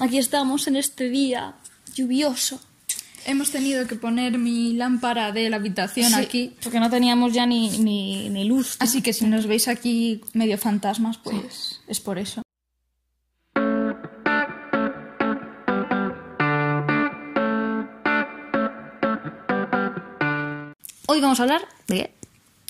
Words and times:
aquí 0.00 0.18
estamos 0.18 0.66
en 0.68 0.76
este 0.76 1.08
día 1.08 1.54
lluvioso. 1.94 2.60
Hemos 3.24 3.50
tenido 3.50 3.86
que 3.88 3.96
poner 3.96 4.38
mi 4.38 4.74
lámpara 4.74 5.32
de 5.32 5.50
la 5.50 5.56
habitación 5.56 6.10
Sí, 6.10 6.14
aquí. 6.14 6.56
Porque 6.62 6.78
no 6.78 6.88
teníamos 6.88 7.32
ya 7.32 7.44
ni, 7.44 7.76
ni, 7.78 8.28
ni 8.28 8.44
luz. 8.44 8.76
Así 8.78 9.02
que 9.02 9.12
si 9.12 9.26
nos 9.26 9.46
veis 9.46 9.66
aquí 9.66 10.20
medio 10.32 10.58
fantasmas, 10.58 11.18
pues 11.18 11.80
es 11.88 11.98
por 11.98 12.18
eso. 12.18 12.42
Hoy 21.08 21.20
vamos 21.20 21.40
a 21.40 21.44
hablar 21.44 21.62
de? 21.88 22.15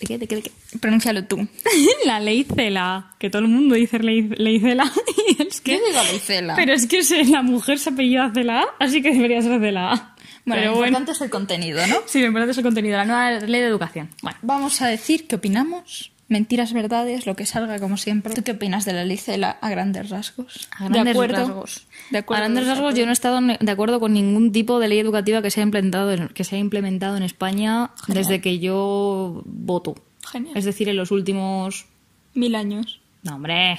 ¿De 0.01 0.07
qué? 0.07 0.19
¿De 0.19 0.27
qué? 0.27 0.37
¿De 0.37 0.43
qué? 0.43 0.53
Pronúncialo 0.79 1.25
tú. 1.25 1.47
la 2.05 2.21
ley 2.21 2.45
Cela. 2.45 3.15
Que 3.19 3.31
todo 3.31 3.43
el 3.43 3.49
mundo 3.49 3.75
dice 3.75 3.99
ley, 3.99 4.23
ley 4.37 4.61
Cela. 4.61 4.93
Y 5.39 5.43
es 5.43 5.61
que... 5.61 5.73
¿Qué 5.73 5.87
digo 5.87 6.03
Leicela? 6.05 6.55
Pero 6.55 6.73
es 6.73 6.87
que 6.87 7.03
la 7.25 7.43
mujer 7.43 7.79
se 7.79 7.91
apellida 7.91 8.31
Cela, 8.33 8.65
así 8.79 9.03
que 9.03 9.13
debería 9.13 9.43
ser 9.43 9.61
Cela. 9.61 10.15
Bueno, 10.45 10.61
Pero 10.61 10.71
lo 10.71 10.77
bueno. 10.77 10.87
importante 10.89 11.13
es 11.13 11.21
el 11.23 11.31
contenido, 11.31 11.87
¿no? 11.89 11.97
Sí, 12.07 12.21
lo 12.21 12.27
importante 12.27 12.53
es 12.53 12.59
el 12.59 12.63
contenido, 12.65 12.97
la 12.97 13.05
nueva 13.05 13.31
ley 13.41 13.61
de 13.61 13.67
educación. 13.67 14.11
Bueno. 14.23 14.39
Vamos 14.43 14.81
a 14.83 14.87
decir 14.87 15.27
qué 15.27 15.37
opinamos. 15.37 16.13
Mentiras, 16.29 16.73
verdades, 16.73 17.25
lo 17.25 17.37
que 17.37 17.47
salga 17.47 17.79
como 17.79 17.97
siempre. 17.97 18.35
¿Tú 18.35 18.43
qué 18.43 18.53
opinas 18.53 18.85
de 18.85 18.93
la 18.93 19.05
Licela 19.05 19.59
a 19.61 19.71
grandes 19.71 20.11
rasgos? 20.11 20.69
A 20.73 20.89
grandes 20.89 21.05
de 21.05 21.11
acuerdo. 21.11 21.37
rasgos. 21.37 21.87
De 22.11 22.19
acuerdo. 22.19 22.43
a 22.43 22.49
grandes 22.49 22.67
rasgos, 22.67 22.95
yo 22.97 23.05
no 23.05 23.11
he 23.11 23.13
estado 23.13 23.41
de 23.41 23.71
acuerdo 23.71 24.01
con 24.01 24.13
ningún 24.13 24.51
tipo 24.51 24.81
de 24.81 24.89
ley 24.89 24.99
educativa 24.99 25.41
que 25.41 25.51
se 25.53 25.61
haya 25.61 25.67
implementado 25.67 26.13
en, 26.13 26.29
que 26.29 26.43
se 26.43 26.57
haya 26.57 26.63
implementado 26.63 27.17
en 27.17 27.23
España 27.23 27.91
desde 28.09 28.41
que 28.41 28.59
yo 28.59 29.43
voto. 29.45 29.95
Genial. 30.27 30.57
Es 30.57 30.65
decir, 30.65 30.89
en 30.89 30.97
los 30.97 31.13
últimos. 31.13 31.87
Mil 32.35 32.57
años. 32.57 33.01
No, 33.23 33.37
hombre. 33.37 33.79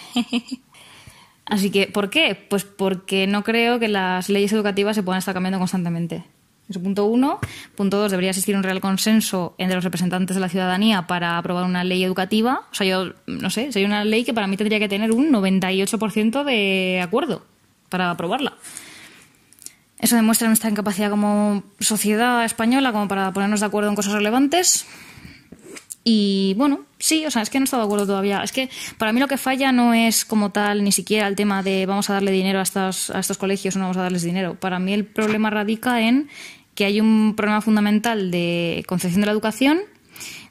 Así 1.45 1.69
que, 1.69 1.87
¿por 1.87 2.09
qué? 2.09 2.35
Pues 2.49 2.63
porque 2.63 3.27
no 3.27 3.43
creo 3.43 3.79
que 3.79 3.87
las 3.87 4.29
leyes 4.29 4.51
educativas 4.53 4.95
se 4.95 5.03
puedan 5.03 5.19
estar 5.19 5.33
cambiando 5.33 5.59
constantemente. 5.59 6.23
Eso 6.69 6.81
punto 6.81 7.05
uno. 7.05 7.39
Punto 7.75 7.97
dos, 7.97 8.11
debería 8.11 8.31
existir 8.31 8.55
un 8.55 8.63
real 8.63 8.81
consenso 8.81 9.55
entre 9.57 9.75
los 9.75 9.83
representantes 9.83 10.35
de 10.35 10.41
la 10.41 10.49
ciudadanía 10.49 11.07
para 11.07 11.37
aprobar 11.37 11.63
una 11.63 11.83
ley 11.83 12.03
educativa. 12.03 12.63
O 12.71 12.75
sea, 12.75 12.85
yo, 12.85 13.13
no 13.25 13.49
sé, 13.49 13.71
sería 13.71 13.87
una 13.87 14.03
ley 14.03 14.23
que 14.23 14.33
para 14.33 14.47
mí 14.47 14.57
tendría 14.57 14.79
que 14.79 14.89
tener 14.89 15.11
un 15.11 15.31
98% 15.31 16.43
de 16.43 17.01
acuerdo 17.01 17.45
para 17.89 18.11
aprobarla. 18.11 18.53
Eso 19.99 20.15
demuestra 20.15 20.47
nuestra 20.47 20.69
incapacidad 20.69 21.09
como 21.09 21.63
sociedad 21.79 22.45
española 22.45 22.91
como 22.91 23.07
para 23.07 23.31
ponernos 23.33 23.61
de 23.61 23.65
acuerdo 23.65 23.89
en 23.89 23.95
cosas 23.95 24.13
relevantes. 24.13 24.85
Y 26.09 26.53
bueno, 26.55 26.85
sí, 26.99 27.25
o 27.25 27.31
sea, 27.31 27.41
es 27.41 27.49
que 27.49 27.59
no 27.59 27.63
he 27.63 27.65
estado 27.65 27.83
de 27.83 27.87
acuerdo 27.87 28.05
todavía. 28.05 28.41
Es 28.41 28.53
que 28.53 28.69
para 28.97 29.11
mí 29.11 29.19
lo 29.19 29.27
que 29.27 29.37
falla 29.37 29.73
no 29.73 29.93
es 29.93 30.23
como 30.23 30.51
tal 30.51 30.83
ni 30.83 30.93
siquiera 30.93 31.27
el 31.27 31.35
tema 31.35 31.63
de 31.63 31.85
vamos 31.85 32.09
a 32.09 32.13
darle 32.13 32.31
dinero 32.31 32.59
a 32.59 32.61
estos, 32.61 33.09
a 33.09 33.19
estos 33.19 33.37
colegios 33.37 33.75
o 33.75 33.79
no 33.79 33.85
vamos 33.85 33.97
a 33.97 34.03
darles 34.03 34.21
dinero. 34.21 34.55
Para 34.55 34.79
mí 34.79 34.93
el 34.93 35.03
problema 35.03 35.49
radica 35.49 35.99
en 35.99 36.29
que 36.77 36.85
hay 36.85 37.01
un 37.01 37.33
problema 37.35 37.59
fundamental 37.59 38.29
de 38.29 38.85
concepción 38.87 39.21
de 39.21 39.25
la 39.25 39.31
educación, 39.31 39.79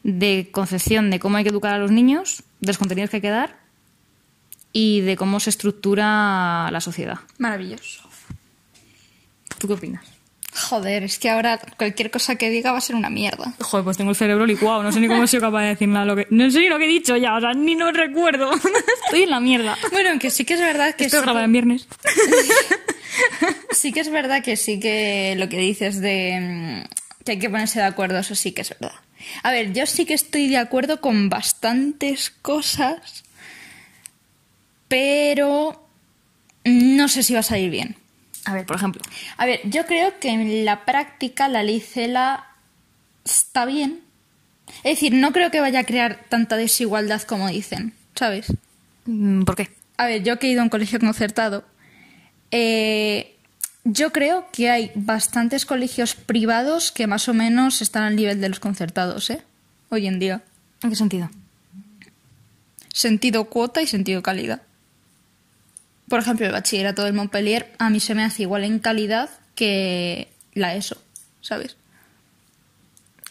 de 0.02 0.48
concepción 0.50 1.08
de 1.08 1.20
cómo 1.20 1.36
hay 1.36 1.44
que 1.44 1.50
educar 1.50 1.72
a 1.72 1.78
los 1.78 1.92
niños, 1.92 2.42
de 2.58 2.66
los 2.66 2.78
contenidos 2.78 3.10
que 3.10 3.18
hay 3.18 3.20
que 3.20 3.30
dar 3.30 3.60
y 4.72 5.02
de 5.02 5.16
cómo 5.16 5.38
se 5.38 5.50
estructura 5.50 6.68
la 6.72 6.80
sociedad. 6.80 7.20
Maravilloso. 7.38 8.10
¿Tú 9.58 9.68
qué 9.68 9.74
opinas? 9.74 10.04
Joder, 10.52 11.04
es 11.04 11.20
que 11.20 11.30
ahora 11.30 11.60
cualquier 11.76 12.10
cosa 12.10 12.34
que 12.34 12.50
diga 12.50 12.72
va 12.72 12.78
a 12.78 12.80
ser 12.80 12.96
una 12.96 13.08
mierda. 13.08 13.54
Joder, 13.60 13.84
pues 13.84 13.96
tengo 13.96 14.10
el 14.10 14.16
cerebro 14.16 14.46
licuado, 14.46 14.82
no 14.82 14.90
sé 14.90 14.98
ni 14.98 15.06
cómo 15.06 15.22
he 15.22 15.28
sido 15.28 15.42
capaz 15.42 15.62
de 15.62 15.68
decir 15.68 15.86
nada. 15.86 16.06
Lo 16.06 16.16
que... 16.16 16.26
No 16.30 16.50
sé 16.50 16.58
ni 16.58 16.68
lo 16.68 16.76
que 16.76 16.86
he 16.86 16.88
dicho 16.88 17.16
ya, 17.16 17.36
o 17.36 17.40
sea, 17.40 17.54
ni 17.54 17.76
lo 17.76 17.92
recuerdo. 17.92 18.50
Estoy 19.04 19.22
en 19.22 19.30
la 19.30 19.38
mierda. 19.38 19.78
Bueno, 19.92 20.10
aunque 20.10 20.30
sí 20.30 20.44
que 20.44 20.54
es 20.54 20.60
verdad 20.60 20.96
que 20.96 21.04
Esto 21.04 21.18
es 21.18 21.22
grabado 21.22 21.44
en 21.44 21.52
viernes. 21.52 21.86
sí 23.76 23.92
que 23.92 24.00
es 24.00 24.10
verdad 24.10 24.42
que 24.42 24.56
sí 24.56 24.80
que 24.80 25.34
lo 25.36 25.48
que 25.48 25.58
dices 25.58 26.00
de 26.00 26.84
mm, 26.84 27.24
que 27.24 27.32
hay 27.32 27.38
que 27.38 27.50
ponerse 27.50 27.80
de 27.80 27.86
acuerdo, 27.86 28.18
eso 28.18 28.34
sí 28.34 28.52
que 28.52 28.62
es 28.62 28.70
verdad. 28.70 28.96
A 29.42 29.50
ver, 29.50 29.72
yo 29.72 29.86
sí 29.86 30.04
que 30.04 30.14
estoy 30.14 30.48
de 30.48 30.58
acuerdo 30.58 31.00
con 31.00 31.28
bastantes 31.28 32.30
cosas, 32.30 33.24
pero 34.88 35.88
no 36.64 37.08
sé 37.08 37.22
si 37.22 37.34
va 37.34 37.40
a 37.40 37.44
salir 37.44 37.70
bien. 37.70 37.96
A 38.44 38.54
ver, 38.54 38.64
por 38.64 38.76
ejemplo. 38.76 39.02
A 39.36 39.46
ver, 39.46 39.60
yo 39.64 39.86
creo 39.86 40.18
que 40.20 40.28
en 40.28 40.64
la 40.64 40.84
práctica 40.84 41.48
la 41.48 41.64
ley 41.64 41.80
CELA 41.80 42.46
está 43.24 43.64
bien. 43.64 44.00
Es 44.84 44.96
decir, 44.96 45.12
no 45.14 45.32
creo 45.32 45.50
que 45.50 45.60
vaya 45.60 45.80
a 45.80 45.84
crear 45.84 46.24
tanta 46.28 46.56
desigualdad 46.56 47.22
como 47.22 47.48
dicen, 47.48 47.92
¿sabes? 48.14 48.52
mm, 49.06 49.42
¿Por 49.42 49.56
qué? 49.56 49.70
A 49.96 50.06
ver, 50.06 50.22
yo 50.22 50.38
que 50.38 50.46
he 50.46 50.50
ido 50.50 50.60
a 50.60 50.64
un 50.64 50.70
colegio 50.70 51.00
concertado, 51.00 51.64
eh, 52.50 53.35
yo 53.88 54.10
creo 54.10 54.48
que 54.50 54.68
hay 54.68 54.90
bastantes 54.96 55.64
colegios 55.64 56.16
privados 56.16 56.90
que 56.90 57.06
más 57.06 57.28
o 57.28 57.34
menos 57.34 57.80
están 57.82 58.02
al 58.02 58.16
nivel 58.16 58.40
de 58.40 58.48
los 58.48 58.58
concertados, 58.58 59.30
¿eh? 59.30 59.42
Hoy 59.90 60.08
en 60.08 60.18
día. 60.18 60.42
¿En 60.82 60.90
qué 60.90 60.96
sentido? 60.96 61.30
Sentido 62.92 63.44
cuota 63.44 63.82
y 63.82 63.86
sentido 63.86 64.22
calidad. 64.22 64.62
Por 66.08 66.18
ejemplo, 66.18 66.46
el 66.46 66.52
bachillerato 66.52 67.04
del 67.04 67.14
Montpellier 67.14 67.74
a 67.78 67.88
mí 67.88 68.00
se 68.00 68.16
me 68.16 68.24
hace 68.24 68.42
igual 68.42 68.64
en 68.64 68.80
calidad 68.80 69.30
que 69.54 70.32
la 70.52 70.74
ESO, 70.74 71.00
¿sabes? 71.40 71.76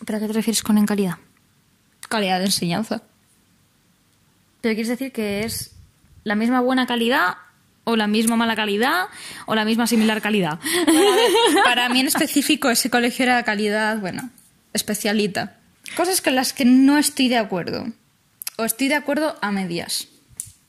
¿Pero 0.05 0.17
a 0.17 0.22
qué 0.22 0.27
te 0.27 0.33
refieres 0.33 0.63
con 0.63 0.77
en 0.77 0.85
calidad? 0.85 1.16
Calidad 2.07 2.39
de 2.39 2.45
enseñanza. 2.45 3.01
¿Pero 4.61 4.73
quieres 4.73 4.87
decir 4.87 5.11
que 5.11 5.43
es 5.43 5.72
la 6.23 6.35
misma 6.35 6.61
buena 6.61 6.87
calidad 6.87 7.35
o 7.85 7.96
la 7.96 8.07
misma 8.07 8.35
mala 8.35 8.56
calidad 8.56 9.06
o 9.46 9.56
la 9.56 9.63
misma 9.63 9.88
similar 9.88 10.22
calidad? 10.22 10.59
Para 11.63 11.88
mí 11.90 12.01
en 12.01 12.07
específico 12.13 12.69
ese 12.69 12.90
colegio 12.90 13.23
era 13.23 13.41
calidad, 13.44 13.97
bueno, 14.00 14.29
especialita. 14.73 15.57
Cosas 15.96 16.22
con 16.22 16.35
las 16.35 16.51
que 16.51 16.66
no 16.66 16.97
estoy 16.97 17.29
de 17.29 17.38
acuerdo. 17.38 17.88
O 18.57 18.66
estoy 18.66 18.88
de 18.90 18.96
acuerdo 18.96 19.38
a 19.41 19.51
medias. 19.51 20.07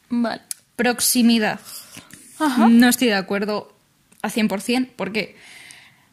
Vale. 0.09 0.43
Proximidad. 0.77 1.61
No 2.69 2.89
estoy 2.89 3.09
de 3.09 3.15
acuerdo 3.15 3.75
a 4.23 4.31
100%. 4.31 4.91
¿Por 4.95 5.13
qué? 5.13 5.37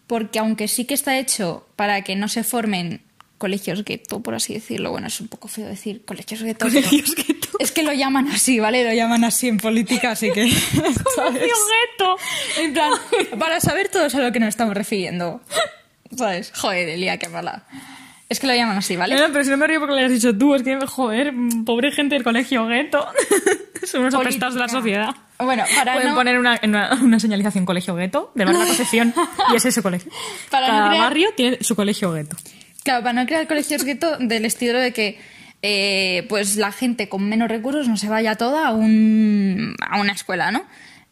Porque 0.08 0.40
aunque 0.40 0.68
sí 0.68 0.86
que 0.86 0.94
está 0.94 1.18
hecho 1.18 1.68
para 1.76 2.02
que 2.04 2.16
no 2.16 2.28
se 2.28 2.44
formen 2.44 3.02
colegios 3.44 3.84
gueto, 3.84 4.22
por 4.24 4.36
así 4.36 4.54
decirlo, 4.54 4.90
bueno, 4.92 5.08
es 5.08 5.20
un 5.20 5.28
poco 5.28 5.50
feo 5.50 5.68
decir 5.68 6.06
colegios 6.06 6.42
gueto. 6.42 6.66
pero 6.66 6.72
Colegios 6.82 7.14
gueto. 7.14 7.50
Es 7.60 7.74
que 7.74 7.84
lo 7.84 7.92
llaman 7.92 8.30
así, 8.30 8.58
¿vale? 8.62 8.86
Lo 8.86 8.94
llaman 8.94 9.26
así 9.26 9.50
en 9.50 9.58
política, 9.58 10.12
así 10.12 10.32
que... 10.32 10.50
¿sabes? 11.16 11.42
gueto! 11.42 12.16
En 12.62 12.72
plan, 12.74 12.92
para 13.38 13.60
saber 13.60 13.90
todos 13.90 14.16
a 14.16 14.20
lo 14.22 14.32
que 14.32 14.40
nos 14.40 14.48
estamos 14.48 14.74
refiriendo. 14.76 15.42
¿Sabes? 16.18 16.54
Joder, 16.56 16.88
Elia, 16.88 17.18
qué 17.18 17.28
mala. 17.28 17.66
Es 18.30 18.40
que 18.40 18.48
lo 18.48 18.56
llaman 18.56 18.78
así, 18.78 18.96
¿vale? 18.96 19.16
No, 19.16 19.28
no, 19.28 19.32
pero 19.34 19.44
si 19.44 19.50
no 19.52 19.58
me 19.58 19.68
río 19.68 19.80
porque 19.80 19.92
lo 19.94 20.00
hayas 20.00 20.12
dicho 20.14 20.36
tú, 20.38 20.56
es 20.56 20.64
que, 20.64 20.80
joder, 20.88 21.34
pobre 21.66 21.92
gente 21.92 22.16
del 22.16 22.24
colegio 22.24 22.66
gueto. 22.66 23.06
Son 23.86 24.02
unos 24.02 24.14
apestados 24.14 24.54
de 24.56 24.60
la 24.62 24.70
sociedad. 24.70 25.14
Bueno, 25.38 25.64
para 25.76 25.94
Pueden 25.96 26.10
no... 26.12 26.16
poner 26.16 26.40
una, 26.40 26.60
una, 26.64 26.94
una 27.02 27.20
señalización 27.20 27.66
colegio 27.66 27.94
gueto 27.96 28.32
de 28.36 28.46
Barra 28.46 28.60
Concepción 28.66 29.14
y 29.52 29.56
es 29.58 29.66
ese 29.66 29.84
colegio. 29.84 30.10
Para 30.50 30.68
no 30.68 30.74
Cada 30.74 30.88
crear- 30.90 31.04
barrio 31.04 31.30
tiene 31.36 31.58
su 31.62 31.76
colegio 31.76 32.12
gueto. 32.14 32.38
Claro, 32.84 33.04
para 33.04 33.14
no 33.14 33.26
crear 33.26 33.48
colegios 33.48 33.84
gueto 33.84 34.18
del 34.18 34.46
estilo 34.46 34.80
de 34.80 34.92
que 34.92 35.20
eh, 35.62 36.26
pues 36.28 36.58
la 36.58 36.72
gente 36.72 37.08
con 37.08 37.28
menos 37.28 37.48
recursos 37.48 37.88
no 37.88 37.96
se 37.96 38.10
vaya 38.10 38.36
toda 38.36 38.68
a, 38.68 38.72
un, 38.74 39.76
a 39.88 40.02
una 40.02 40.12
escuela, 40.12 40.52
¿no? 40.52 40.66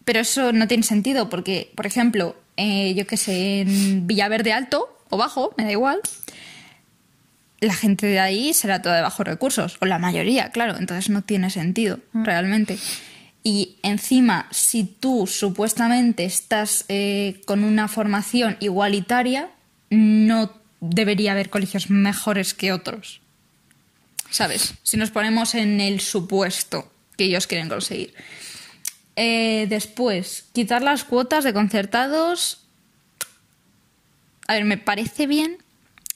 Pero 0.04 0.20
eso 0.20 0.52
no 0.52 0.68
tiene 0.68 0.84
sentido 0.84 1.30
porque, 1.30 1.72
por 1.76 1.86
ejemplo, 1.86 2.36
eh, 2.58 2.94
yo 2.96 3.08
que 3.08 3.18
sé, 3.18 3.62
en 3.62 4.08
Villaverde 4.08 4.52
Alto 4.52 5.00
o 5.10 5.18
Bajo, 5.18 5.54
me 5.58 5.64
da 5.64 5.72
igual, 5.72 6.00
la 7.62 7.74
gente 7.74 8.08
de 8.08 8.20
ahí 8.20 8.54
será 8.54 8.82
toda 8.82 8.98
de 8.98 9.04
bajos 9.04 9.26
recursos, 9.26 9.78
o 9.80 9.86
la 9.86 10.00
mayoría, 10.00 10.50
claro, 10.50 10.78
entonces 10.78 11.10
no 11.10 11.22
tiene 11.22 11.50
sentido 11.50 12.00
realmente. 12.14 12.78
Y 13.44 13.78
encima, 13.84 14.48
si 14.52 14.84
tú 14.84 15.28
supuestamente 15.28 16.26
estás 16.26 16.86
eh, 16.90 17.42
con 17.46 17.64
una 17.64 17.88
formación 17.88 18.58
igualitaria, 18.60 19.50
no 19.90 20.61
debería 20.82 21.32
haber 21.32 21.50
colegios 21.50 21.90
mejores 21.90 22.54
que 22.54 22.74
otros. 22.74 23.22
¿Sabes? 24.30 24.74
Si 24.84 24.98
nos 24.98 25.12
ponemos 25.12 25.56
en 25.56 25.80
el 25.80 26.02
supuesto 26.02 26.92
que 27.18 27.26
ellos 27.26 27.48
quieren 27.48 27.70
conseguir. 27.70 28.14
Eh, 29.16 29.68
después, 29.70 30.46
quitar 30.54 30.82
las 30.82 31.04
cuotas 31.04 31.44
de 31.44 31.54
concertados. 31.54 32.66
A 34.48 34.54
ver, 34.54 34.66
me 34.66 34.78
parece 34.78 35.28
bien, 35.28 35.58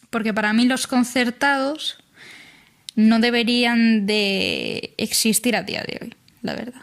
porque 0.10 0.34
para 0.34 0.54
mí 0.54 0.66
los 0.66 0.88
concertados 0.88 1.98
no 2.96 3.20
deberían 3.20 4.06
de 4.06 4.94
existir 4.98 5.56
a 5.56 5.64
día 5.64 5.84
de 5.84 6.00
hoy, 6.02 6.16
la 6.42 6.56
verdad. 6.56 6.82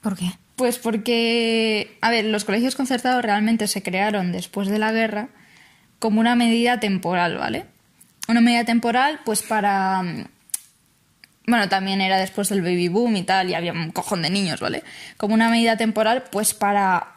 ¿Por 0.00 0.16
qué? 0.16 0.32
Pues 0.56 0.78
porque, 0.78 1.96
a 2.00 2.10
ver, 2.10 2.24
los 2.24 2.44
colegios 2.44 2.74
concertados 2.74 3.22
realmente 3.22 3.68
se 3.68 3.82
crearon 3.82 4.32
después 4.32 4.68
de 4.68 4.78
la 4.78 4.90
guerra 4.90 5.28
como 5.98 6.20
una 6.20 6.34
medida 6.34 6.80
temporal, 6.80 7.36
¿vale? 7.36 7.66
Una 8.28 8.40
medida 8.40 8.64
temporal, 8.64 9.20
pues 9.24 9.42
para, 9.42 10.02
bueno, 11.46 11.68
también 11.68 12.00
era 12.00 12.18
después 12.18 12.48
del 12.50 12.62
baby 12.62 12.88
boom 12.88 13.16
y 13.16 13.22
tal, 13.22 13.50
y 13.50 13.54
había 13.54 13.72
un 13.72 13.90
cojón 13.90 14.22
de 14.22 14.30
niños, 14.30 14.60
¿vale? 14.60 14.84
Como 15.16 15.34
una 15.34 15.48
medida 15.48 15.76
temporal, 15.76 16.24
pues 16.30 16.54
para 16.54 17.14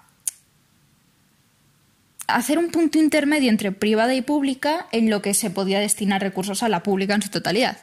hacer 2.28 2.58
un 2.58 2.72
punto 2.72 2.98
intermedio 2.98 3.50
entre 3.50 3.72
privada 3.72 4.14
y 4.14 4.22
pública 4.22 4.88
en 4.92 5.10
lo 5.10 5.22
que 5.22 5.34
se 5.34 5.50
podía 5.50 5.80
destinar 5.80 6.22
recursos 6.22 6.64
a 6.64 6.70
la 6.70 6.84
pública 6.84 7.14
en 7.14 7.22
su 7.22 7.30
totalidad. 7.30 7.78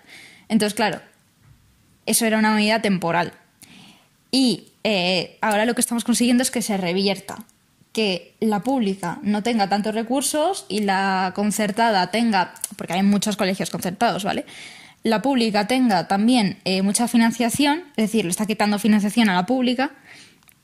Entonces, 0.49 0.75
claro, 0.75 1.01
eso 2.07 2.25
era 2.25 2.39
una 2.39 2.55
medida 2.55 2.81
temporal. 2.81 3.33
Y 4.31 4.69
eh, 4.85 5.37
ahora 5.41 5.67
lo 5.67 5.75
que 5.75 5.81
estamos 5.81 6.05
consiguiendo 6.05 6.43
es 6.43 6.51
que 6.51 6.63
se 6.63 6.77
revierta, 6.77 7.37
que 7.99 8.37
la 8.39 8.61
pública 8.61 9.19
no 9.23 9.43
tenga 9.43 9.69
tantos 9.69 9.93
recursos 9.93 10.67
y 10.69 10.83
la 10.83 11.33
concertada 11.35 12.13
tenga, 12.13 12.55
porque 12.77 12.93
hay 12.93 13.03
muchos 13.03 13.37
colegios 13.37 13.71
concertados, 13.71 14.23
¿vale? 14.23 14.47
La 15.03 15.21
pública 15.21 15.67
tenga 15.67 16.07
también 16.07 16.59
eh, 16.65 16.83
mucha 16.83 17.09
financiación, 17.09 17.83
es 17.97 18.05
decir, 18.05 18.25
le 18.25 18.31
está 18.31 18.47
quitando 18.47 18.79
financiación 18.79 19.29
a 19.31 19.35
la 19.35 19.47
pública 19.47 19.91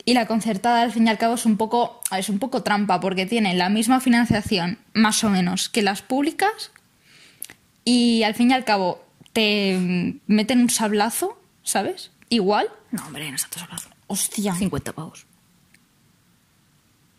y 0.04 0.14
la 0.14 0.28
concertada, 0.28 0.82
al 0.82 0.92
fin 0.92 1.08
y 1.08 1.10
al 1.10 1.18
cabo, 1.18 1.34
es 1.34 1.44
un 1.44 1.56
poco, 1.56 2.00
es 2.16 2.28
un 2.28 2.38
poco 2.38 2.62
trampa 2.62 3.00
porque 3.00 3.26
tiene 3.26 3.52
la 3.54 3.68
misma 3.68 4.00
financiación, 4.00 4.78
más 4.92 5.24
o 5.24 5.28
menos, 5.28 5.68
que 5.68 5.82
las 5.82 6.02
públicas. 6.02 6.70
Y 7.84 8.22
al 8.22 8.36
fin 8.36 8.52
y 8.52 8.54
al 8.54 8.64
cabo, 8.64 9.04
te 9.32 10.20
meten 10.28 10.60
un 10.60 10.70
sablazo, 10.70 11.36
¿sabes? 11.64 12.12
Igual. 12.28 12.68
No, 12.92 13.04
hombre, 13.04 13.28
no 13.28 13.34
es 13.34 13.42
tanto 13.42 13.58
sablazo. 13.58 13.88
Hostia. 14.06 14.54
50 14.54 14.92
pavos. 14.92 15.26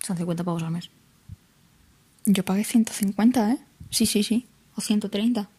Son 0.06 0.18
50 0.18 0.44
pavos 0.44 0.62
al 0.62 0.72
mes. 0.72 0.90
Yo 2.26 2.46
pagué 2.46 2.64
150, 2.64 3.52
¿eh? 3.52 3.58
Sí, 3.90 4.06
sí, 4.06 4.24
sí. 4.24 4.46
O 4.76 4.82
130. 4.82 5.50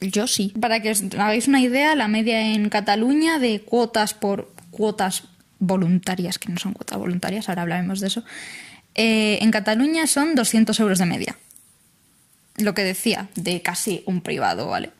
Yo 0.00 0.26
sí. 0.26 0.54
Para 0.58 0.80
que 0.80 0.90
os 0.90 1.02
hagáis 1.02 1.46
una 1.46 1.60
idea, 1.60 1.94
la 1.94 2.08
media 2.08 2.54
en 2.54 2.70
Cataluña 2.70 3.38
de 3.38 3.60
cuotas 3.60 4.14
por 4.14 4.52
cuotas 4.70 5.24
voluntarias, 5.58 6.38
que 6.38 6.50
no 6.50 6.58
son 6.58 6.72
cuotas 6.72 6.98
voluntarias, 6.98 7.48
ahora 7.48 7.62
hablaremos 7.62 8.00
de 8.00 8.06
eso, 8.06 8.24
eh, 8.94 9.38
en 9.42 9.50
Cataluña 9.50 10.06
son 10.06 10.34
200 10.34 10.78
euros 10.80 10.98
de 10.98 11.06
media. 11.06 11.38
Lo 12.56 12.74
que 12.74 12.84
decía, 12.84 13.28
de 13.34 13.60
casi 13.60 14.02
un 14.06 14.22
privado, 14.22 14.68
¿vale? 14.68 14.90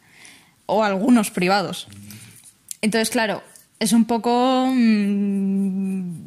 O 0.66 0.84
algunos 0.84 1.30
privados. 1.30 1.88
Entonces, 2.80 3.10
claro, 3.10 3.42
es 3.82 3.92
un 3.92 4.04
poco... 4.04 4.66
mm, 4.68 6.22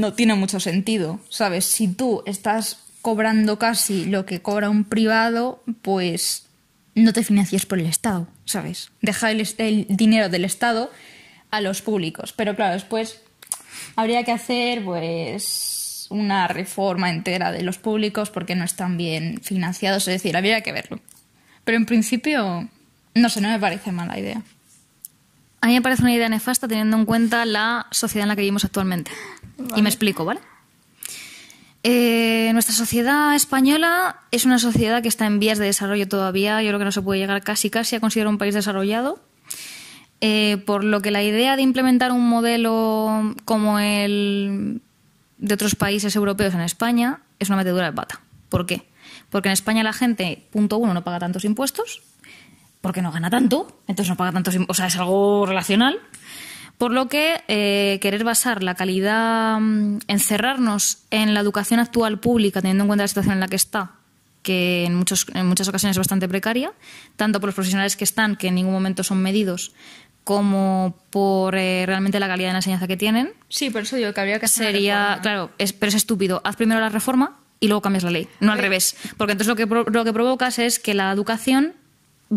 no 0.00 0.14
tiene 0.14 0.34
mucho 0.34 0.58
sentido, 0.58 1.20
¿sabes? 1.28 1.66
Si 1.66 1.88
tú 1.88 2.22
estás 2.26 2.78
cobrando 3.02 3.58
casi 3.58 4.06
lo 4.06 4.24
que 4.24 4.40
cobra 4.40 4.70
un 4.70 4.84
privado, 4.84 5.62
pues 5.82 6.46
no 6.94 7.12
te 7.12 7.22
financies 7.22 7.66
por 7.66 7.78
el 7.78 7.86
Estado, 7.86 8.26
¿sabes? 8.46 8.90
Deja 9.02 9.30
el, 9.30 9.46
el 9.58 9.86
dinero 9.90 10.30
del 10.30 10.46
Estado 10.46 10.90
a 11.50 11.60
los 11.60 11.82
públicos. 11.82 12.32
Pero 12.32 12.56
claro, 12.56 12.72
después 12.72 13.20
habría 13.96 14.24
que 14.24 14.32
hacer 14.32 14.82
pues 14.84 16.06
una 16.08 16.48
reforma 16.48 17.10
entera 17.10 17.52
de 17.52 17.62
los 17.62 17.76
públicos 17.76 18.30
porque 18.30 18.54
no 18.54 18.64
están 18.64 18.96
bien 18.96 19.40
financiados, 19.42 20.08
es 20.08 20.14
decir, 20.14 20.36
habría 20.36 20.62
que 20.62 20.72
verlo. 20.72 21.00
Pero 21.64 21.76
en 21.76 21.84
principio, 21.84 22.68
no 23.14 23.28
sé, 23.28 23.40
no 23.42 23.48
me 23.48 23.58
parece 23.58 23.92
mala 23.92 24.18
idea. 24.18 24.42
A 25.64 25.66
mí 25.66 25.72
me 25.72 25.80
parece 25.80 26.02
una 26.02 26.12
idea 26.12 26.28
nefasta 26.28 26.68
teniendo 26.68 26.94
en 26.98 27.06
cuenta 27.06 27.46
la 27.46 27.86
sociedad 27.90 28.24
en 28.24 28.28
la 28.28 28.36
que 28.36 28.42
vivimos 28.42 28.66
actualmente. 28.66 29.10
Y 29.74 29.80
me 29.80 29.88
explico, 29.88 30.26
¿vale? 30.26 30.40
Eh, 31.82 32.50
nuestra 32.52 32.74
sociedad 32.74 33.34
española 33.34 34.20
es 34.30 34.44
una 34.44 34.58
sociedad 34.58 35.00
que 35.00 35.08
está 35.08 35.24
en 35.24 35.38
vías 35.38 35.56
de 35.56 35.64
desarrollo 35.64 36.06
todavía. 36.06 36.60
Yo 36.60 36.68
creo 36.68 36.80
que 36.80 36.84
no 36.84 36.92
se 36.92 37.00
puede 37.00 37.18
llegar 37.18 37.42
casi 37.42 37.70
casi 37.70 37.96
a 37.96 38.00
considerar 38.00 38.28
un 38.28 38.36
país 38.36 38.52
desarrollado. 38.52 39.20
Eh, 40.20 40.62
por 40.66 40.84
lo 40.84 41.00
que 41.00 41.10
la 41.10 41.22
idea 41.22 41.56
de 41.56 41.62
implementar 41.62 42.12
un 42.12 42.28
modelo 42.28 43.34
como 43.46 43.78
el 43.78 44.82
de 45.38 45.54
otros 45.54 45.76
países 45.76 46.14
europeos 46.14 46.52
en 46.52 46.60
España 46.60 47.20
es 47.38 47.48
una 47.48 47.56
metedura 47.56 47.86
de 47.86 47.92
pata. 47.94 48.20
¿Por 48.50 48.66
qué? 48.66 48.82
Porque 49.30 49.48
en 49.48 49.54
España 49.54 49.82
la 49.82 49.94
gente, 49.94 50.46
punto 50.52 50.76
uno, 50.76 50.92
no 50.92 51.04
paga 51.04 51.20
tantos 51.20 51.46
impuestos, 51.46 52.02
porque 52.84 53.00
no 53.00 53.10
gana 53.10 53.30
tanto, 53.30 53.80
entonces 53.88 54.10
no 54.10 54.16
paga 54.18 54.30
tantos 54.30 54.54
impuestos, 54.54 54.76
o 54.76 54.76
sea, 54.76 54.88
es 54.88 54.96
algo 54.98 55.46
relacional. 55.46 56.00
Por 56.76 56.92
lo 56.92 57.08
que 57.08 57.42
eh, 57.48 57.98
querer 58.02 58.24
basar 58.24 58.62
la 58.62 58.74
calidad, 58.74 59.58
mm, 59.58 60.00
encerrarnos 60.06 60.98
en 61.10 61.32
la 61.32 61.40
educación 61.40 61.80
actual 61.80 62.20
pública, 62.20 62.60
teniendo 62.60 62.84
en 62.84 62.88
cuenta 62.88 63.04
la 63.04 63.08
situación 63.08 63.32
en 63.32 63.40
la 63.40 63.48
que 63.48 63.56
está, 63.56 63.92
que 64.42 64.84
en, 64.84 64.96
muchos, 64.96 65.24
en 65.32 65.46
muchas 65.46 65.66
ocasiones 65.66 65.94
es 65.94 65.98
bastante 65.98 66.28
precaria, 66.28 66.74
tanto 67.16 67.40
por 67.40 67.48
los 67.48 67.54
profesionales 67.54 67.96
que 67.96 68.04
están, 68.04 68.36
que 68.36 68.48
en 68.48 68.56
ningún 68.56 68.74
momento 68.74 69.02
son 69.02 69.22
medidos, 69.22 69.72
como 70.22 70.94
por 71.08 71.54
eh, 71.54 71.84
realmente 71.86 72.20
la 72.20 72.28
calidad 72.28 72.50
de 72.50 72.52
la 72.52 72.58
enseñanza 72.58 72.86
que 72.86 72.98
tienen, 72.98 73.32
Sí, 73.48 73.70
por 73.70 73.80
eso 73.80 73.96
digo 73.96 74.12
que 74.12 74.20
habría 74.20 74.38
que 74.38 74.44
hacer 74.44 74.66
sería, 74.66 75.20
claro, 75.22 75.52
es, 75.56 75.72
pero 75.72 75.88
es 75.88 75.94
estúpido. 75.94 76.42
Haz 76.44 76.56
primero 76.56 76.82
la 76.82 76.90
reforma 76.90 77.38
y 77.60 77.68
luego 77.68 77.80
cambias 77.80 78.04
la 78.04 78.10
ley, 78.10 78.28
no 78.40 78.52
al 78.52 78.58
revés. 78.58 78.94
Porque 79.16 79.32
entonces 79.32 79.48
lo 79.48 79.56
que, 79.56 79.90
lo 79.90 80.04
que 80.04 80.12
provocas 80.12 80.58
es 80.58 80.78
que 80.78 80.92
la 80.92 81.10
educación 81.10 81.72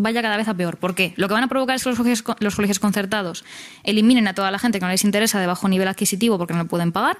vaya 0.02 0.22
cada 0.22 0.36
vez 0.36 0.48
a 0.48 0.54
peor. 0.54 0.76
¿Por 0.78 0.94
qué? 0.94 1.12
Lo 1.16 1.28
que 1.28 1.34
van 1.34 1.44
a 1.44 1.48
provocar 1.48 1.76
es 1.76 1.82
que 1.82 1.88
los 1.90 1.98
colegios, 1.98 2.22
co- 2.22 2.36
los 2.40 2.54
colegios 2.56 2.78
concertados 2.78 3.44
eliminen 3.84 4.26
a 4.28 4.34
toda 4.34 4.50
la 4.50 4.58
gente 4.58 4.78
que 4.78 4.84
no 4.84 4.90
les 4.90 5.04
interesa 5.04 5.38
de 5.40 5.46
bajo 5.46 5.68
nivel 5.68 5.88
adquisitivo 5.88 6.38
porque 6.38 6.54
no 6.54 6.60
lo 6.60 6.66
pueden 6.68 6.92
pagar. 6.92 7.18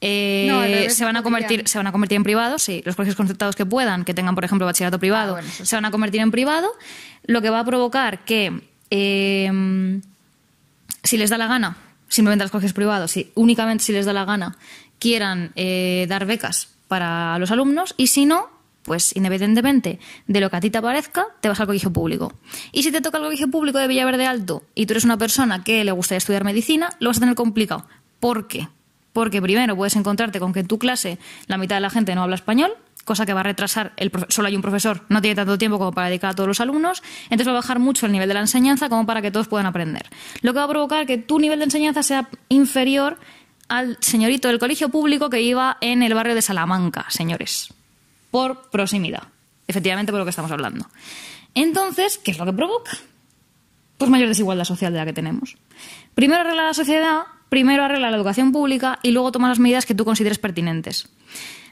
Eh, 0.00 0.46
No, 0.48 0.60
al 0.60 0.70
revés, 0.70 0.94
se, 0.94 1.04
van 1.04 1.16
a 1.16 1.22
convertir, 1.22 1.68
se 1.68 1.78
van 1.78 1.86
a 1.86 1.92
convertir 1.92 2.16
en 2.16 2.22
privados, 2.24 2.62
sí. 2.62 2.82
Los 2.84 2.96
colegios 2.96 3.16
concertados 3.16 3.56
que 3.56 3.64
puedan, 3.66 4.04
que 4.04 4.14
tengan, 4.14 4.34
por 4.34 4.44
ejemplo, 4.44 4.66
bachillerato 4.66 4.98
privado, 4.98 5.32
Ah, 5.32 5.40
bueno, 5.40 5.48
eso 5.48 5.64
sí. 5.64 5.70
se 5.70 5.76
van 5.76 5.84
a 5.84 5.90
convertir 5.90 6.20
en 6.20 6.30
privado, 6.30 6.68
lo 7.24 7.40
que 7.42 7.50
va 7.50 7.60
a 7.60 7.64
provocar 7.64 8.24
que... 8.24 8.60
eh, 8.90 10.00
si 11.02 11.16
les 11.18 11.30
da 11.30 11.38
la 11.38 11.46
gana, 11.46 11.76
simplemente 12.08 12.42
a 12.42 12.46
los 12.46 12.50
colegios 12.50 12.72
privados, 12.72 13.10
si 13.12 13.30
únicamente 13.34 13.84
si 13.84 13.92
les 13.92 14.06
da 14.06 14.12
la 14.12 14.24
gana, 14.24 14.56
quieran 14.98 15.52
eh, 15.54 16.06
dar 16.08 16.26
becas 16.26 16.68
para 16.88 17.38
los 17.38 17.50
alumnos 17.50 17.94
y 17.96 18.08
si 18.08 18.26
no, 18.26 18.48
pues 18.86 19.14
independientemente 19.14 19.98
de 20.26 20.40
lo 20.40 20.48
que 20.48 20.56
a 20.56 20.60
ti 20.60 20.70
te 20.70 20.80
parezca, 20.80 21.26
te 21.40 21.48
vas 21.48 21.60
al 21.60 21.66
colegio 21.66 21.92
público. 21.92 22.32
Y 22.72 22.84
si 22.84 22.92
te 22.92 23.02
toca 23.02 23.18
el 23.18 23.24
colegio 23.24 23.50
público 23.50 23.78
de 23.78 23.88
Villaverde 23.88 24.26
Alto 24.26 24.62
y 24.74 24.86
tú 24.86 24.94
eres 24.94 25.04
una 25.04 25.18
persona 25.18 25.62
que 25.62 25.84
le 25.84 25.92
gustaría 25.92 26.18
estudiar 26.18 26.44
medicina, 26.44 26.90
lo 27.00 27.10
vas 27.10 27.18
a 27.18 27.20
tener 27.20 27.34
complicado. 27.34 27.86
¿Por 28.20 28.46
qué? 28.46 28.68
Porque 29.12 29.42
primero 29.42 29.76
puedes 29.76 29.96
encontrarte 29.96 30.38
con 30.38 30.52
que 30.52 30.60
en 30.60 30.68
tu 30.68 30.78
clase 30.78 31.18
la 31.46 31.58
mitad 31.58 31.76
de 31.76 31.80
la 31.80 31.90
gente 31.90 32.14
no 32.14 32.22
habla 32.22 32.36
español, 32.36 32.72
cosa 33.04 33.26
que 33.26 33.32
va 33.32 33.40
a 33.40 33.42
retrasar, 33.44 33.92
el 33.96 34.12
solo 34.28 34.48
hay 34.48 34.56
un 34.56 34.62
profesor, 34.62 35.02
no 35.08 35.20
tiene 35.20 35.34
tanto 35.34 35.58
tiempo 35.58 35.78
como 35.78 35.92
para 35.92 36.08
dedicar 36.08 36.30
a 36.30 36.34
todos 36.34 36.48
los 36.48 36.60
alumnos, 36.60 37.02
entonces 37.24 37.48
va 37.48 37.52
a 37.52 37.54
bajar 37.54 37.78
mucho 37.80 38.06
el 38.06 38.12
nivel 38.12 38.28
de 38.28 38.34
la 38.34 38.40
enseñanza 38.40 38.88
como 38.88 39.04
para 39.06 39.20
que 39.20 39.30
todos 39.30 39.48
puedan 39.48 39.66
aprender. 39.66 40.06
Lo 40.42 40.52
que 40.52 40.58
va 40.58 40.64
a 40.64 40.68
provocar 40.68 41.06
que 41.06 41.18
tu 41.18 41.40
nivel 41.40 41.58
de 41.58 41.64
enseñanza 41.64 42.02
sea 42.02 42.28
inferior 42.48 43.18
al 43.68 43.96
señorito 44.00 44.48
del 44.48 44.58
colegio 44.58 44.90
público 44.90 45.28
que 45.28 45.40
iba 45.40 45.76
en 45.80 46.02
el 46.02 46.14
barrio 46.14 46.34
de 46.34 46.42
Salamanca, 46.42 47.06
señores, 47.08 47.72
por 48.36 48.68
proximidad, 48.68 49.22
efectivamente 49.66 50.12
por 50.12 50.18
lo 50.18 50.26
que 50.26 50.28
estamos 50.28 50.50
hablando. 50.50 50.84
Entonces, 51.54 52.20
¿qué 52.22 52.32
es 52.32 52.38
lo 52.38 52.44
que 52.44 52.52
provoca? 52.52 52.90
Pues 53.96 54.10
mayor 54.10 54.28
desigualdad 54.28 54.66
social 54.66 54.92
de 54.92 54.98
la 54.98 55.06
que 55.06 55.14
tenemos. 55.14 55.56
Primero 56.14 56.42
arregla 56.42 56.64
la 56.64 56.74
sociedad, 56.74 57.20
primero 57.48 57.82
arregla 57.82 58.10
la 58.10 58.16
educación 58.18 58.52
pública 58.52 58.98
y 59.02 59.12
luego 59.12 59.32
toma 59.32 59.48
las 59.48 59.58
medidas 59.58 59.86
que 59.86 59.94
tú 59.94 60.04
consideres 60.04 60.38
pertinentes. 60.38 61.08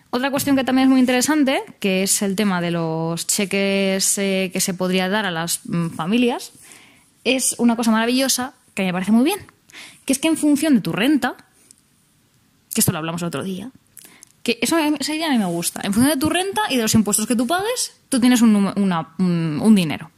Otra 0.09 0.31
cuestión 0.31 0.57
que 0.57 0.65
también 0.65 0.87
es 0.87 0.91
muy 0.91 1.01
interesante, 1.01 1.63
que 1.81 2.03
es 2.03 2.23
el 2.23 2.35
tema 2.35 2.63
de 2.63 2.71
los 2.71 3.27
cheques 3.27 4.17
eh, 4.17 4.49
que 4.51 4.61
se 4.63 4.73
podría 4.73 5.11
dar 5.11 5.27
a 5.27 5.31
las 5.31 5.61
mm, 5.69 5.89
familias, 5.91 6.53
es 7.25 7.57
una 7.59 7.77
cosa 7.77 7.91
maravillosa 7.91 8.55
que 8.73 8.85
me 8.85 8.93
parece 8.95 9.13
muy 9.13 9.25
bien, 9.27 9.41
que 10.07 10.15
es 10.15 10.19
que 10.19 10.29
en 10.29 10.39
función 10.39 10.77
de 10.77 10.81
tu 10.81 10.93
renta, 10.93 11.35
que 12.73 12.81
esto 12.81 12.91
lo 12.91 12.97
hablamos 12.97 13.21
el 13.21 13.29
otro 13.29 13.45
día, 13.45 13.71
que 14.45 14.59
eso, 14.63 14.79
esa 14.79 15.15
idea 15.15 15.27
a 15.27 15.31
mí 15.33 15.39
me 15.39 15.47
gusta, 15.47 15.81
en 15.83 15.93
función 15.93 16.15
de 16.15 16.21
tu 16.21 16.31
renta 16.31 16.61
y 16.71 16.77
de 16.77 16.83
los 16.83 16.95
impuestos 16.95 17.27
que 17.27 17.35
tú 17.35 17.47
pagues, 17.49 18.01
tú 18.09 18.21
tienes 18.21 18.41
un, 18.43 18.53
nume- 18.55 18.75
una- 18.81 19.15
un- 19.19 19.59
un 19.61 19.75
dinero. 19.75 20.11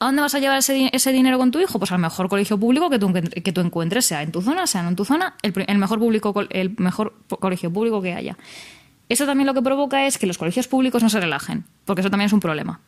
¿A 0.00 0.06
dónde 0.06 0.22
vas 0.22 0.34
a 0.34 0.38
llevar 0.38 0.58
ese, 0.58 0.90
ese 0.92 1.10
dinero 1.12 1.38
con 1.38 1.50
tu 1.50 1.58
hijo? 1.58 1.78
Pues 1.80 1.90
al 1.90 1.98
mejor 1.98 2.28
colegio 2.28 2.58
público 2.58 2.88
que 2.90 2.98
tú, 3.00 3.12
que 3.12 3.52
tú 3.52 3.60
encuentres, 3.60 4.06
sea 4.06 4.22
en 4.22 4.30
tu 4.30 4.42
zona, 4.42 4.66
sea 4.66 4.82
no 4.82 4.90
en 4.90 4.96
tu 4.96 5.04
zona, 5.04 5.34
el, 5.42 5.52
mejor, 5.78 5.98
público, 5.98 6.34
el 6.50 6.74
mejor 6.78 7.14
colegio 7.40 7.72
público 7.72 8.00
que 8.02 8.12
haya. 8.14 8.36
Eso 9.08 9.24
también 9.26 9.46
lo 9.46 9.54
que 9.54 9.62
provoca 9.62 10.06
es 10.06 10.18
que 10.18 10.26
los 10.26 10.36
colegios 10.38 10.68
públicos 10.68 11.02
no 11.02 11.08
se 11.08 11.18
relajen, 11.18 11.64
porque 11.84 12.02
eso 12.02 12.10
también 12.10 12.26
es 12.26 12.32
un 12.32 12.40
problema. 12.40 12.80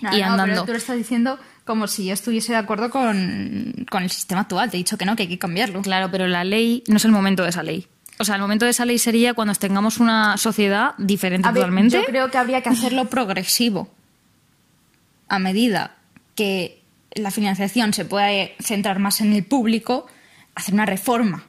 No, 0.00 0.16
y 0.16 0.20
no, 0.22 0.26
andando. 0.28 0.44
pero 0.54 0.64
tú 0.64 0.72
lo 0.72 0.78
estás 0.78 0.96
diciendo 0.96 1.38
como 1.64 1.86
si 1.86 2.06
yo 2.06 2.14
estuviese 2.14 2.52
de 2.52 2.58
acuerdo 2.58 2.90
con, 2.90 3.74
con 3.90 4.02
el 4.02 4.10
sistema 4.10 4.40
actual. 4.42 4.70
Te 4.70 4.76
he 4.76 4.78
dicho 4.78 4.96
que 4.96 5.04
no, 5.04 5.14
que 5.16 5.24
hay 5.24 5.28
que 5.28 5.38
cambiarlo. 5.38 5.82
Claro, 5.82 6.10
pero 6.10 6.26
la 6.26 6.44
ley 6.44 6.82
no 6.88 6.96
es 6.96 7.04
el 7.04 7.10
momento 7.12 7.42
de 7.42 7.50
esa 7.50 7.62
ley. 7.62 7.86
O 8.18 8.24
sea, 8.24 8.36
el 8.36 8.40
momento 8.40 8.64
de 8.64 8.70
esa 8.70 8.84
ley 8.84 8.98
sería 8.98 9.34
cuando 9.34 9.54
tengamos 9.54 9.98
una 9.98 10.36
sociedad 10.36 10.94
diferente 10.98 11.48
A 11.48 11.52
ver, 11.52 11.62
totalmente. 11.62 11.96
yo 11.98 12.04
creo 12.04 12.30
que 12.30 12.38
habría 12.38 12.62
que 12.62 12.70
hacerlo 12.70 13.04
progresivo. 13.10 13.88
A 15.28 15.38
medida 15.38 15.96
que 16.34 16.82
la 17.14 17.30
financiación 17.30 17.92
se 17.92 18.04
pueda 18.04 18.28
centrar 18.60 18.98
más 18.98 19.20
en 19.20 19.32
el 19.32 19.44
público, 19.44 20.06
hacer 20.54 20.74
una 20.74 20.86
reforma. 20.86 21.44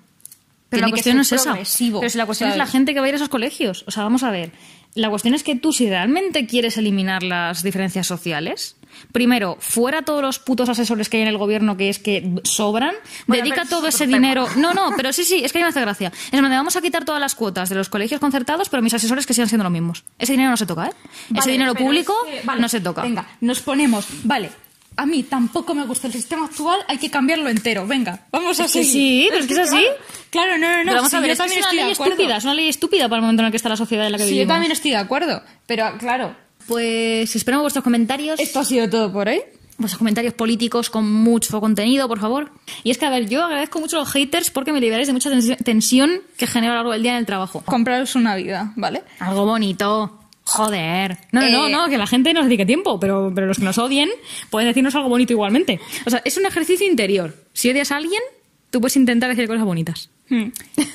Pero 0.70 0.82
Tiene 0.82 0.82
la 0.82 0.88
que 0.88 0.92
cuestión 0.92 1.16
no 1.16 1.22
es 1.22 1.32
esa. 1.32 1.54
Pero 1.54 2.10
si 2.10 2.18
la 2.18 2.26
cuestión 2.26 2.50
es 2.50 2.58
la 2.58 2.68
gente 2.68 2.94
que 2.94 3.00
va 3.00 3.06
a 3.06 3.10
ir 3.10 3.16
a 3.16 3.18
esos 3.18 3.30
colegios. 3.30 3.86
O 3.88 3.92
sea, 3.92 4.04
vamos 4.04 4.24
a 4.24 4.32
ver. 4.32 4.52
La 4.98 5.10
cuestión 5.10 5.34
es 5.36 5.44
que 5.44 5.56
tú, 5.56 5.72
si 5.72 5.88
realmente 5.88 6.46
quieres 6.48 6.78
eliminar 6.78 7.22
las 7.24 7.62
diferencias 7.64 8.08
sociales, 8.08 8.76
primero, 9.12 9.58
fuera 9.60 10.02
todos 10.02 10.22
los 10.24 10.40
putos 10.40 10.70
asesores 10.70 11.08
que 11.08 11.18
hay 11.18 11.24
en 11.24 11.30
el 11.30 11.38
gobierno 11.38 11.78
que 11.78 11.90
es 11.90 12.00
que 12.00 12.32
sobran, 12.44 12.96
Bueno, 13.28 13.44
dedica 13.44 13.66
todo 13.66 13.88
ese 13.88 14.06
tema. 14.06 14.18
dinero. 14.18 14.48
No, 14.58 14.74
no, 14.74 14.92
pero 14.98 15.14
sí, 15.14 15.24
sí, 15.24 15.44
es 15.44 15.52
que 15.54 15.60
a 15.60 15.62
mí 15.62 15.64
me 15.66 15.70
hace 15.70 15.82
gracia. 15.82 16.12
Es 16.32 16.42
donde 16.42 16.56
vamos 16.56 16.76
a 16.76 16.82
quitar 16.82 17.06
todas 17.06 17.22
las 17.22 17.36
cuotas 17.36 17.70
de 17.70 17.76
los 17.76 17.90
colegios 17.90 18.20
concertados, 18.20 18.70
pero 18.70 18.82
mis 18.82 18.94
asesores 18.94 19.28
que 19.28 19.34
sigan 19.36 19.48
siendo 19.50 19.64
los 19.64 19.72
mismos. 19.72 20.04
Ese 20.18 20.34
dinero 20.34 20.50
no 20.50 20.58
se 20.58 20.66
toca, 20.66 20.88
¿eh? 20.88 20.92
ese 21.36 21.52
dinero 21.52 21.76
público 21.76 22.14
es 22.28 22.42
que- 22.42 22.48
vale, 22.48 22.62
no 22.62 22.68
se 22.70 22.82
toca. 22.82 23.04
Venga, 23.04 23.28
nos 23.40 23.60
ponemos. 23.62 24.08
Vale. 24.24 24.50
A 24.98 25.06
mí 25.06 25.24
tampoco 25.24 25.74
me 25.76 25.86
gusta 25.86 26.08
el 26.08 26.14
sistema 26.14 26.46
actual, 26.46 26.80
hay 26.88 26.98
que 26.98 27.10
cambiarlo 27.12 27.48
entero. 27.50 27.86
Venga, 27.88 28.26
vamos 28.32 28.60
a 28.60 28.66
Es 28.66 28.72
que 28.74 28.84
seguir. 28.84 28.92
sí, 28.92 29.28
pero 29.30 29.42
es 29.42 29.48
que 29.48 29.54
es 29.54 29.60
así. 29.60 29.78
Claro, 29.78 29.96
claro, 30.32 30.58
no, 30.58 30.68
no, 30.70 30.78
no. 30.78 30.84
Pero 30.86 30.96
vamos 30.98 31.14
a 31.14 31.20
ver, 31.20 31.28
yo 31.28 31.34
es, 31.34 31.38
que 31.38 31.44
también 31.44 31.60
es 31.60 31.66
una 31.66 31.74
ley 31.74 31.92
acuerdo. 31.94 32.14
estúpida, 32.14 32.38
es 32.38 32.44
una 32.44 32.54
ley 32.56 32.68
estúpida 32.70 33.04
para 33.10 33.16
el 33.18 33.22
momento 33.22 33.42
en 33.42 33.46
el 33.46 33.52
que 33.52 33.58
está 33.58 33.70
la 33.70 33.78
sociedad 33.78 34.06
en 34.08 34.12
la 34.12 34.18
que 34.18 34.24
Sí, 34.24 34.30
yo 34.32 34.34
vivimos. 34.36 34.54
también 34.54 34.72
estoy 34.72 34.92
de 34.92 34.98
acuerdo. 34.98 35.44
Pero 35.68 35.98
claro, 36.00 36.36
Pues 36.68 37.36
esperamos 37.36 37.64
vuestros 37.64 37.84
comentarios. 37.84 38.40
esto 38.40 38.60
ha 38.60 38.66
sido 38.66 38.90
todo 38.90 39.12
por 39.14 39.28
hoy. 39.30 39.42
vuestros 39.80 40.00
comentarios 40.00 40.34
políticos 40.34 40.90
con 40.90 41.14
mucho 41.14 41.62
contenido, 41.62 42.08
por 42.08 42.20
favor. 42.20 42.52
Y 42.84 42.90
es 42.90 42.98
que, 42.98 43.06
a 43.06 43.12
ver, 43.12 43.30
yo 43.30 43.46
agradezco 43.46 43.80
mucho 43.80 43.98
a 43.98 44.00
los 44.00 44.12
haters 44.12 44.50
porque 44.50 44.72
me 44.74 44.82
liberáis 44.82 45.06
de 45.06 45.14
mucha 45.14 45.30
tensi- 45.30 45.56
tensión 45.64 46.22
que 46.36 46.48
genera 46.48 46.72
a 46.74 46.76
lo 46.78 46.80
largo 46.80 46.94
del 46.94 47.04
día 47.04 47.12
en 47.12 47.20
el 47.20 47.26
trabajo. 47.28 47.62
Compraros 47.64 48.16
una 48.16 48.36
vida, 48.36 48.74
¿vale? 48.76 49.04
Algo 49.20 49.46
bonito. 49.46 50.17
Joder. 50.48 51.18
No, 51.34 51.42
no, 51.42 51.50
no, 51.50 51.68
Eh, 51.68 51.72
no, 51.72 51.88
que 51.90 51.98
la 51.98 52.08
gente 52.08 52.34
nos 52.34 52.46
dedique 52.46 52.66
tiempo, 52.66 53.00
pero, 53.00 53.32
pero 53.36 53.48
los 53.48 53.58
que 53.58 53.66
nos 53.66 53.78
odien 53.78 54.10
pueden 54.50 54.70
decirnos 54.70 54.96
algo 54.96 55.10
bonito 55.10 55.34
igualmente. 55.34 55.80
O 56.06 56.10
sea, 56.10 56.22
es 56.24 56.38
un 56.38 56.46
ejercicio 56.46 56.88
interior. 56.88 57.36
Si 57.54 57.70
odias 57.70 57.92
a 57.92 57.98
alguien, 57.98 58.22
tú 58.70 58.80
puedes 58.80 58.96
intentar 58.96 59.30
decir 59.30 59.48
cosas 59.48 59.66
bonitas. 59.66 60.10
Hmm. 60.30 60.46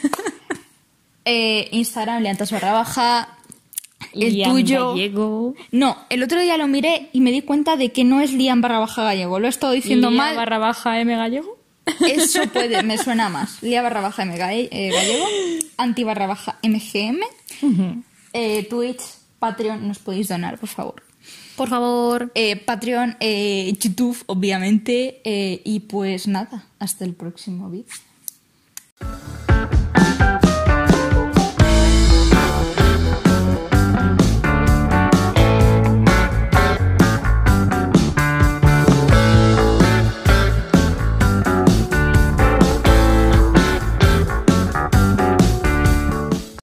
Eh, 1.24 1.68
Instagram, 1.70 2.20
leantas 2.22 2.50
barra 2.50 2.72
baja. 2.72 3.28
El 4.12 4.42
tuyo. 4.42 4.88
Gallego. 4.90 5.54
No, 5.70 5.96
el 6.10 6.22
otro 6.24 6.40
día 6.40 6.56
lo 6.56 6.66
miré 6.66 7.10
y 7.12 7.20
me 7.20 7.30
di 7.30 7.42
cuenta 7.42 7.76
de 7.76 7.92
que 7.92 8.02
no 8.02 8.20
es 8.20 8.32
Liam 8.32 8.60
barra 8.60 8.80
baja 8.80 9.04
gallego. 9.04 9.38
Lo 9.38 9.46
he 9.46 9.50
estado 9.50 9.72
diciendo 9.72 10.10
Liam 10.10 10.16
mal. 10.18 10.34
barra 10.36 10.58
baja 10.58 11.00
M 11.00 11.14
gallego. 11.14 11.58
Eso 12.08 12.42
puede, 12.52 12.82
me 12.82 12.98
suena 12.98 13.28
más. 13.28 13.62
Lía 13.62 13.82
barra 13.82 14.00
baja 14.00 14.24
M 14.24 14.34
eh, 14.34 14.90
gallego. 14.92 15.26
Anti 15.76 16.02
barra 16.02 16.26
baja 16.26 16.58
MGM. 16.64 17.20
Eh, 18.32 18.66
Twitch, 18.68 19.02
Patreon, 19.42 19.88
nos 19.88 19.98
podéis 19.98 20.28
donar, 20.28 20.54
por 20.56 20.68
favor. 20.68 21.02
Por 21.56 21.68
favor. 21.68 22.30
Eh, 22.36 22.54
Patreon, 22.56 23.16
eh, 23.18 23.76
YouTube, 23.82 24.16
obviamente. 24.26 25.20
eh, 25.24 25.60
y 25.64 25.80
pues 25.80 26.28
nada, 26.28 26.66
hasta 26.78 27.04
el 27.04 27.14
próximo 27.14 27.68
vídeo. 27.68 27.90